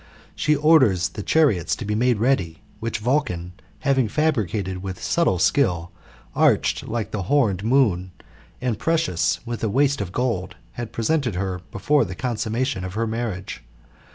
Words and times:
She 0.35 0.55
orders 0.55 1.09
the 1.09 1.21
chariot 1.21 1.67
to 1.67 1.85
be 1.85 1.93
made 1.93 2.17
ready, 2.17 2.63
which 2.79 2.97
Vulcan, 2.97 3.53
hayingjabricated 3.85 4.77
with 4.79 4.99
subtle 4.99 5.37
skill, 5.37 5.91
arched 6.33 6.87
like 6.87 7.11
the 7.11 7.21
horned 7.21 7.63
moon, 7.63 8.11
and 8.59 8.79
preciouS'lvitli 8.79 9.63
a 9.63 9.69
waste 9.69 10.01
of 10.01 10.11
gold, 10.11 10.55
had 10.71 10.91
presented 10.91 11.35
her 11.35 11.61
before 11.71 12.03
the 12.03 12.15
consumnation 12.15 12.83
of 12.83 12.95
her 12.95 13.05
marriage. 13.05 13.63